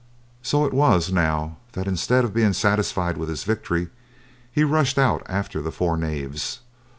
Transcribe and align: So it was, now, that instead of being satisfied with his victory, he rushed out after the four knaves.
So 0.41 0.65
it 0.65 0.73
was, 0.73 1.11
now, 1.11 1.57
that 1.73 1.87
instead 1.87 2.25
of 2.25 2.33
being 2.33 2.53
satisfied 2.53 3.17
with 3.17 3.29
his 3.29 3.43
victory, 3.43 3.89
he 4.51 4.63
rushed 4.63 4.97
out 4.97 5.21
after 5.27 5.61
the 5.61 5.71
four 5.71 5.95
knaves. 5.95 6.61